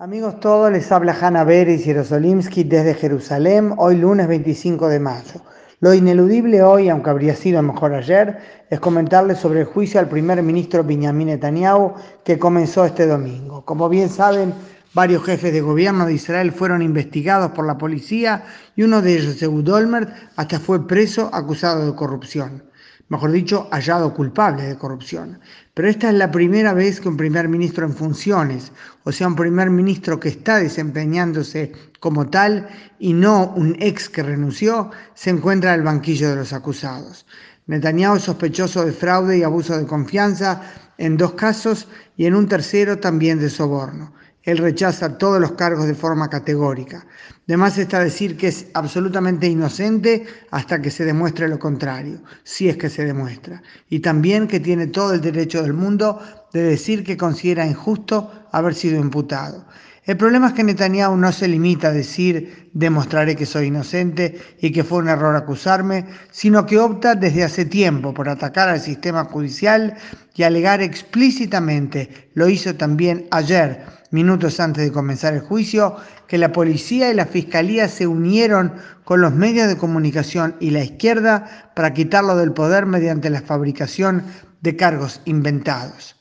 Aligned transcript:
Amigos 0.00 0.38
todos, 0.38 0.70
les 0.70 0.92
habla 0.92 1.12
Hanna 1.20 1.42
Beres 1.42 1.80
y 1.80 1.84
Jerosolimsky 1.86 2.62
desde 2.62 2.94
Jerusalén, 2.94 3.74
hoy 3.78 3.96
lunes 3.96 4.28
25 4.28 4.86
de 4.86 5.00
mayo. 5.00 5.40
Lo 5.80 5.92
ineludible 5.92 6.62
hoy, 6.62 6.88
aunque 6.88 7.10
habría 7.10 7.34
sido 7.34 7.60
mejor 7.64 7.92
ayer, 7.92 8.38
es 8.70 8.78
comentarles 8.78 9.38
sobre 9.38 9.62
el 9.62 9.66
juicio 9.66 9.98
al 9.98 10.08
primer 10.08 10.40
ministro 10.40 10.84
Benjamin 10.84 11.26
Netanyahu 11.26 11.94
que 12.22 12.38
comenzó 12.38 12.84
este 12.84 13.08
domingo. 13.08 13.64
Como 13.64 13.88
bien 13.88 14.08
saben, 14.08 14.54
varios 14.94 15.24
jefes 15.24 15.52
de 15.52 15.62
gobierno 15.62 16.06
de 16.06 16.14
Israel 16.14 16.52
fueron 16.52 16.80
investigados 16.80 17.50
por 17.50 17.66
la 17.66 17.76
policía 17.76 18.44
y 18.76 18.84
uno 18.84 19.02
de 19.02 19.14
ellos, 19.14 19.42
Ehud 19.42 19.68
Olmert, 19.68 20.10
hasta 20.36 20.60
fue 20.60 20.86
preso 20.86 21.28
acusado 21.32 21.84
de 21.84 21.96
corrupción 21.96 22.67
mejor 23.08 23.32
dicho, 23.32 23.68
hallado 23.70 24.12
culpable 24.14 24.64
de 24.64 24.76
corrupción. 24.76 25.40
Pero 25.74 25.88
esta 25.88 26.08
es 26.08 26.14
la 26.14 26.30
primera 26.30 26.72
vez 26.72 27.00
que 27.00 27.08
un 27.08 27.16
primer 27.16 27.48
ministro 27.48 27.86
en 27.86 27.94
funciones, 27.94 28.72
o 29.04 29.12
sea, 29.12 29.28
un 29.28 29.36
primer 29.36 29.70
ministro 29.70 30.20
que 30.20 30.28
está 30.28 30.58
desempeñándose 30.58 31.72
como 32.00 32.28
tal 32.28 32.68
y 32.98 33.12
no 33.12 33.52
un 33.56 33.76
ex 33.80 34.08
que 34.08 34.22
renunció, 34.22 34.90
se 35.14 35.30
encuentra 35.30 35.72
en 35.72 35.80
el 35.80 35.86
banquillo 35.86 36.30
de 36.30 36.36
los 36.36 36.52
acusados. 36.52 37.26
Netanyahu 37.66 38.16
es 38.16 38.22
sospechoso 38.22 38.84
de 38.84 38.92
fraude 38.92 39.38
y 39.38 39.42
abuso 39.42 39.76
de 39.76 39.86
confianza 39.86 40.62
en 40.96 41.16
dos 41.16 41.32
casos 41.32 41.86
y 42.16 42.26
en 42.26 42.34
un 42.34 42.48
tercero 42.48 42.98
también 42.98 43.38
de 43.38 43.50
soborno. 43.50 44.12
Él 44.48 44.56
rechaza 44.56 45.18
todos 45.18 45.38
los 45.38 45.52
cargos 45.52 45.86
de 45.86 45.94
forma 45.94 46.30
categórica. 46.30 47.04
Además 47.46 47.76
está 47.76 48.00
decir 48.00 48.34
que 48.34 48.48
es 48.48 48.64
absolutamente 48.72 49.46
inocente 49.46 50.24
hasta 50.50 50.80
que 50.80 50.90
se 50.90 51.04
demuestre 51.04 51.48
lo 51.48 51.58
contrario, 51.58 52.22
si 52.44 52.66
es 52.66 52.78
que 52.78 52.88
se 52.88 53.04
demuestra. 53.04 53.62
Y 53.90 54.00
también 54.00 54.48
que 54.48 54.58
tiene 54.58 54.86
todo 54.86 55.12
el 55.12 55.20
derecho 55.20 55.60
del 55.60 55.74
mundo 55.74 56.18
de 56.54 56.62
decir 56.62 57.04
que 57.04 57.18
considera 57.18 57.66
injusto 57.66 58.32
haber 58.50 58.74
sido 58.74 58.98
imputado. 58.98 59.66
El 60.06 60.16
problema 60.16 60.46
es 60.46 60.54
que 60.54 60.64
Netanyahu 60.64 61.14
no 61.18 61.30
se 61.30 61.46
limita 61.46 61.88
a 61.88 61.92
decir 61.92 62.70
demostraré 62.72 63.36
que 63.36 63.44
soy 63.44 63.66
inocente 63.66 64.40
y 64.58 64.72
que 64.72 64.82
fue 64.82 65.00
un 65.00 65.10
error 65.10 65.36
acusarme, 65.36 66.06
sino 66.30 66.64
que 66.64 66.78
opta 66.78 67.14
desde 67.14 67.44
hace 67.44 67.66
tiempo 67.66 68.14
por 68.14 68.30
atacar 68.30 68.70
al 68.70 68.80
sistema 68.80 69.26
judicial 69.26 69.98
y 70.34 70.44
alegar 70.44 70.80
explícitamente, 70.80 72.30
lo 72.32 72.48
hizo 72.48 72.74
también 72.76 73.26
ayer, 73.30 73.97
minutos 74.10 74.60
antes 74.60 74.84
de 74.84 74.92
comenzar 74.92 75.34
el 75.34 75.40
juicio, 75.40 75.96
que 76.26 76.38
la 76.38 76.52
policía 76.52 77.10
y 77.10 77.14
la 77.14 77.26
fiscalía 77.26 77.88
se 77.88 78.06
unieron 78.06 78.74
con 79.04 79.20
los 79.20 79.32
medios 79.32 79.68
de 79.68 79.76
comunicación 79.76 80.56
y 80.60 80.70
la 80.70 80.84
izquierda 80.84 81.70
para 81.74 81.92
quitarlo 81.92 82.36
del 82.36 82.52
poder 82.52 82.86
mediante 82.86 83.30
la 83.30 83.42
fabricación 83.42 84.24
de 84.60 84.76
cargos 84.76 85.20
inventados. 85.24 86.16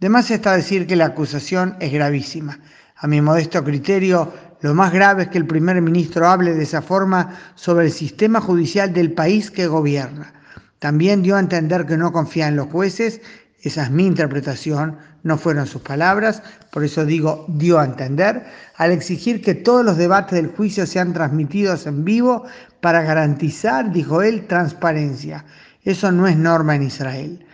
Además 0.00 0.30
está 0.30 0.56
decir 0.56 0.86
que 0.86 0.96
la 0.96 1.06
acusación 1.06 1.76
es 1.80 1.92
gravísima. 1.92 2.58
A 2.96 3.06
mi 3.06 3.20
modesto 3.20 3.62
criterio, 3.64 4.32
lo 4.60 4.74
más 4.74 4.92
grave 4.92 5.24
es 5.24 5.28
que 5.28 5.38
el 5.38 5.46
primer 5.46 5.80
ministro 5.80 6.28
hable 6.28 6.54
de 6.54 6.62
esa 6.62 6.82
forma 6.82 7.38
sobre 7.54 7.86
el 7.86 7.92
sistema 7.92 8.40
judicial 8.40 8.92
del 8.92 9.12
país 9.12 9.50
que 9.50 9.66
gobierna. 9.66 10.32
También 10.78 11.22
dio 11.22 11.36
a 11.36 11.40
entender 11.40 11.86
que 11.86 11.96
no 11.96 12.12
confía 12.12 12.48
en 12.48 12.56
los 12.56 12.68
jueces, 12.68 13.20
esa 13.62 13.84
es 13.84 13.90
mi 13.90 14.06
interpretación, 14.06 14.96
no 15.22 15.36
fueron 15.38 15.66
sus 15.66 15.82
palabras, 15.82 16.42
por 16.70 16.84
eso 16.84 17.04
digo 17.04 17.44
dio 17.48 17.78
a 17.78 17.84
entender, 17.84 18.44
al 18.76 18.92
exigir 18.92 19.42
que 19.42 19.54
todos 19.54 19.84
los 19.84 19.96
debates 19.96 20.32
del 20.32 20.48
juicio 20.48 20.86
sean 20.86 21.12
transmitidos 21.12 21.86
en 21.86 22.04
vivo 22.04 22.44
para 22.80 23.02
garantizar, 23.02 23.92
dijo 23.92 24.22
él, 24.22 24.46
transparencia. 24.46 25.44
Eso 25.84 26.10
no 26.12 26.26
es 26.26 26.36
norma 26.36 26.76
en 26.76 26.84
Israel. 26.84 27.46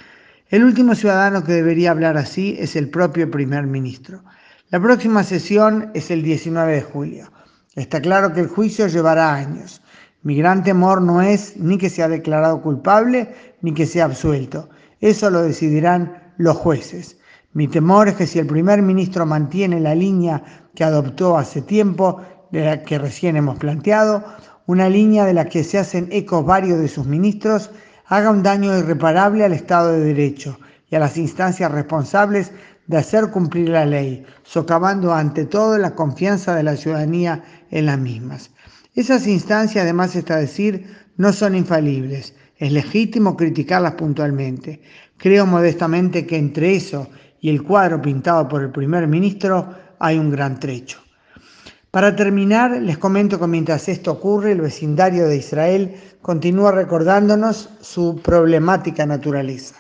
El 0.49 0.65
último 0.65 0.95
ciudadano 0.95 1.43
que 1.43 1.53
debería 1.53 1.91
hablar 1.91 2.17
así 2.17 2.57
es 2.59 2.77
el 2.77 2.89
propio 2.89 3.31
primer 3.31 3.67
ministro. 3.67 4.23
La 4.71 4.81
próxima 4.81 5.25
sesión 5.25 5.91
es 5.95 6.11
el 6.11 6.23
19 6.23 6.73
de 6.73 6.83
julio. 6.83 7.33
Está 7.75 8.01
claro 8.01 8.33
que 8.33 8.41
el 8.41 8.49
juicio 8.49 8.87
llevará 8.87 9.35
años. 9.35 9.83
Mi 10.23 10.37
gran 10.37 10.65
temor 10.65 11.03
no 11.03 11.21
es 11.23 11.57
ni 11.57 11.79
que 11.79 11.91
sea 11.91 12.09
declarado 12.09 12.63
culpable 12.63 13.35
ni 13.61 13.75
que 13.75 13.87
sea 13.87 14.07
absuelto. 14.07 14.69
Eso 15.01 15.31
lo 15.31 15.43
decidirán 15.43 16.33
los 16.37 16.57
jueces. 16.57 17.17
Mi 17.57 17.69
temor 17.69 18.07
es 18.07 18.17
que 18.17 18.27
si 18.27 18.39
el 18.39 18.47
primer 18.47 18.83
ministro 18.83 19.25
mantiene 19.25 19.81
la 19.81 19.95
línea 19.95 20.43
que 20.75 20.85
adoptó 20.85 21.39
hace 21.39 21.63
tiempo, 21.63 22.21
de 22.51 22.63
la 22.63 22.83
que 22.83 22.99
recién 22.99 23.35
hemos 23.35 23.57
planteado, 23.57 24.23
una 24.67 24.91
línea 24.91 25.25
de 25.25 25.33
la 25.33 25.47
que 25.47 25.65
se 25.65 25.79
hacen 25.79 26.07
ecos 26.13 26.45
varios 26.45 26.79
de 26.79 26.89
sus 26.89 27.07
ministros, 27.07 27.71
haga 28.09 28.29
un 28.29 28.43
daño 28.43 28.77
irreparable 28.77 29.43
al 29.43 29.55
Estado 29.55 29.93
de 29.93 30.01
Derecho 30.01 30.59
y 30.91 30.97
a 30.97 30.99
las 30.99 31.17
instancias 31.17 31.73
responsables 31.73 32.53
de 32.89 32.99
hacer 32.99 33.31
cumplir 33.31 33.71
la 33.71 33.87
ley, 33.87 34.27
socavando 34.43 35.15
ante 35.15 35.47
todo 35.47 35.79
la 35.79 35.95
confianza 35.95 36.55
de 36.55 36.63
la 36.63 36.77
ciudadanía 36.77 37.43
en 37.71 37.87
las 37.87 37.99
mismas. 37.99 38.51
Esas 38.95 39.27
instancias, 39.27 39.85
además 39.85 40.15
está 40.15 40.37
decir, 40.37 40.95
no 41.17 41.33
son 41.33 41.55
infalibles. 41.57 42.35
Es 42.59 42.71
legítimo 42.71 43.35
criticarlas 43.35 43.93
puntualmente. 43.93 44.83
Creo 45.17 45.47
modestamente 45.47 46.27
que 46.27 46.37
entre 46.37 46.77
eso 46.77 47.09
y 47.41 47.51
el 47.51 47.63
cuadro 47.63 48.01
pintado 48.01 48.49
por 48.49 48.63
el 48.63 48.71
primer 48.71 49.07
ministro 49.07 49.75
hay 49.99 50.19
un 50.19 50.31
gran 50.31 50.59
trecho. 50.59 50.99
Para 51.91 52.15
terminar, 52.15 52.73
les 52.83 52.99
comento 52.99 53.41
que 53.41 53.47
mientras 53.47 53.89
esto 53.89 54.13
ocurre, 54.13 54.53
el 54.53 54.61
vecindario 54.61 55.29
de 55.29 55.39
Israel 55.39 55.95
continúa 56.21 56.73
recordándonos 56.73 57.71
su 57.81 58.21
problemática 58.23 59.07
naturaleza. 59.07 59.77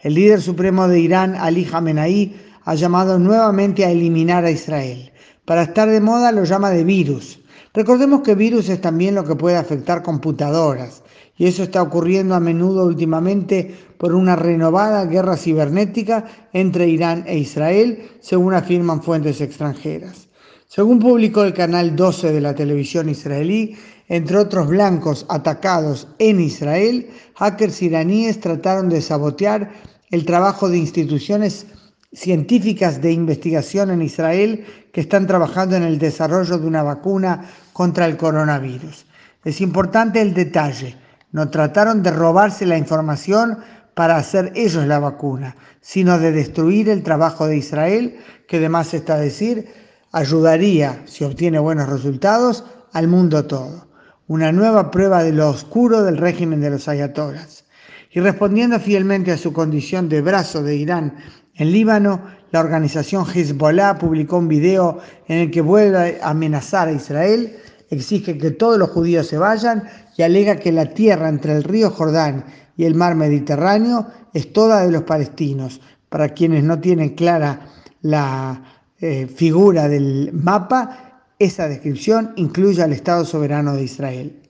El 0.00 0.14
líder 0.14 0.40
supremo 0.40 0.88
de 0.88 0.98
Irán, 0.98 1.36
Ali 1.36 1.64
Khamenei, 1.64 2.34
ha 2.64 2.74
llamado 2.74 3.18
nuevamente 3.18 3.84
a 3.84 3.90
eliminar 3.90 4.44
a 4.44 4.50
Israel. 4.50 5.12
Para 5.44 5.62
estar 5.62 5.88
de 5.88 6.00
moda 6.00 6.32
lo 6.32 6.44
llama 6.44 6.70
de 6.70 6.84
virus. 6.84 7.38
Recordemos 7.72 8.22
que 8.22 8.34
virus 8.34 8.68
es 8.68 8.80
también 8.80 9.14
lo 9.14 9.24
que 9.24 9.36
puede 9.36 9.56
afectar 9.56 10.02
computadoras 10.02 11.02
y 11.36 11.46
eso 11.46 11.62
está 11.62 11.80
ocurriendo 11.80 12.34
a 12.34 12.40
menudo 12.40 12.84
últimamente 12.84 13.74
por 13.96 14.14
una 14.14 14.34
renovada 14.34 15.04
guerra 15.04 15.36
cibernética 15.36 16.24
entre 16.52 16.88
Irán 16.88 17.24
e 17.26 17.38
Israel, 17.38 18.10
según 18.20 18.54
afirman 18.54 19.02
fuentes 19.02 19.40
extranjeras. 19.40 20.28
Según 20.66 20.98
publicó 20.98 21.44
el 21.44 21.54
canal 21.54 21.94
12 21.94 22.32
de 22.32 22.40
la 22.40 22.54
televisión 22.54 23.08
israelí, 23.08 23.76
entre 24.08 24.36
otros 24.36 24.68
blancos 24.68 25.24
atacados 25.28 26.08
en 26.18 26.40
Israel, 26.40 27.08
hackers 27.34 27.82
iraníes 27.82 28.40
trataron 28.40 28.88
de 28.88 29.00
sabotear 29.00 29.70
el 30.10 30.24
trabajo 30.24 30.68
de 30.68 30.78
instituciones 30.78 31.66
científicas 32.12 33.00
de 33.00 33.12
investigación 33.12 33.90
en 33.90 34.02
Israel 34.02 34.64
que 34.92 35.00
están 35.00 35.26
trabajando 35.26 35.76
en 35.76 35.84
el 35.84 35.98
desarrollo 35.98 36.58
de 36.58 36.66
una 36.66 36.82
vacuna 36.82 37.48
contra 37.72 38.06
el 38.06 38.16
coronavirus. 38.16 39.06
Es 39.44 39.60
importante 39.60 40.20
el 40.20 40.34
detalle, 40.34 40.96
no 41.32 41.48
trataron 41.50 42.02
de 42.02 42.10
robarse 42.10 42.66
la 42.66 42.76
información 42.76 43.58
para 43.94 44.16
hacer 44.16 44.52
ellos 44.54 44.86
la 44.86 44.98
vacuna, 44.98 45.56
sino 45.80 46.18
de 46.18 46.32
destruir 46.32 46.88
el 46.88 47.02
trabajo 47.02 47.46
de 47.46 47.56
Israel, 47.56 48.18
que 48.48 48.56
además 48.56 48.92
está 48.92 49.16
decir, 49.16 49.68
ayudaría, 50.12 51.02
si 51.06 51.24
obtiene 51.24 51.58
buenos 51.58 51.88
resultados, 51.88 52.64
al 52.92 53.08
mundo 53.08 53.46
todo. 53.46 53.86
Una 54.26 54.52
nueva 54.52 54.90
prueba 54.90 55.22
de 55.22 55.32
lo 55.32 55.48
oscuro 55.48 56.02
del 56.02 56.16
régimen 56.16 56.60
de 56.60 56.70
los 56.70 56.88
ayatoras. 56.88 57.64
Y 58.12 58.20
respondiendo 58.20 58.80
fielmente 58.80 59.30
a 59.30 59.38
su 59.38 59.52
condición 59.52 60.08
de 60.08 60.20
brazo 60.20 60.62
de 60.62 60.76
Irán 60.76 61.14
en 61.56 61.72
Líbano, 61.72 62.20
la 62.52 62.60
organización 62.60 63.24
Hezbollah 63.26 63.98
publicó 63.98 64.38
un 64.38 64.48
video 64.48 64.98
en 65.28 65.38
el 65.38 65.50
que 65.50 65.60
vuelve 65.60 66.18
a 66.20 66.30
amenazar 66.30 66.88
a 66.88 66.92
Israel, 66.92 67.56
exige 67.90 68.38
que 68.38 68.50
todos 68.52 68.78
los 68.78 68.90
judíos 68.90 69.26
se 69.26 69.38
vayan 69.38 69.84
y 70.16 70.22
alega 70.22 70.56
que 70.56 70.72
la 70.72 70.86
tierra 70.86 71.28
entre 71.28 71.54
el 71.54 71.64
río 71.64 71.90
Jordán 71.90 72.44
y 72.76 72.84
el 72.84 72.94
mar 72.94 73.14
Mediterráneo 73.14 74.06
es 74.32 74.52
toda 74.52 74.84
de 74.84 74.92
los 74.92 75.02
palestinos. 75.02 75.80
Para 76.08 76.30
quienes 76.30 76.64
no 76.64 76.80
tienen 76.80 77.10
clara 77.10 77.60
la 78.02 78.62
eh, 79.00 79.26
figura 79.26 79.88
del 79.88 80.30
mapa, 80.32 81.24
esa 81.38 81.68
descripción 81.68 82.32
incluye 82.36 82.82
al 82.82 82.92
Estado 82.92 83.24
soberano 83.24 83.74
de 83.74 83.84
Israel. 83.84 84.40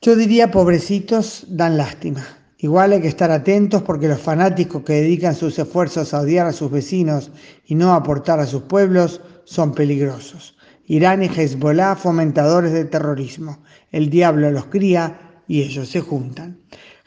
Yo 0.00 0.16
diría, 0.16 0.50
pobrecitos, 0.50 1.44
dan 1.48 1.76
lástima. 1.76 2.37
Igual 2.60 2.92
hay 2.92 3.00
que 3.00 3.08
estar 3.08 3.30
atentos 3.30 3.82
porque 3.82 4.08
los 4.08 4.20
fanáticos 4.20 4.82
que 4.82 4.94
dedican 4.94 5.36
sus 5.36 5.56
esfuerzos 5.60 6.12
a 6.12 6.20
odiar 6.20 6.46
a 6.46 6.52
sus 6.52 6.70
vecinos 6.70 7.30
y 7.66 7.76
no 7.76 7.94
aportar 7.94 8.40
a 8.40 8.46
sus 8.46 8.62
pueblos 8.62 9.20
son 9.44 9.72
peligrosos. 9.72 10.56
Irán 10.86 11.22
y 11.22 11.26
Hezbollah 11.26 11.94
fomentadores 11.94 12.72
del 12.72 12.90
terrorismo. 12.90 13.62
El 13.92 14.10
diablo 14.10 14.50
los 14.50 14.66
cría 14.66 15.42
y 15.46 15.62
ellos 15.62 15.88
se 15.88 16.00
juntan. 16.00 16.58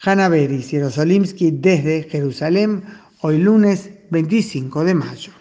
Hanna 0.02 0.30
Beris 0.30 0.68
y 0.68 0.78
Jerosolimsky 0.78 1.52
desde 1.52 2.04
Jerusalén, 2.04 2.84
hoy 3.20 3.38
lunes 3.38 3.90
25 4.10 4.86
de 4.86 4.94
mayo. 4.94 5.41